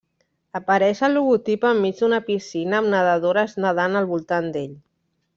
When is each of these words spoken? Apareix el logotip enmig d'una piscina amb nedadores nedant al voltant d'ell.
Apareix 0.59 1.01
el 1.07 1.11
logotip 1.17 1.67
enmig 1.71 1.99
d'una 1.99 2.19
piscina 2.29 2.79
amb 2.83 2.89
nedadores 2.93 3.53
nedant 3.67 3.99
al 4.01 4.09
voltant 4.13 4.49
d'ell. 4.57 4.73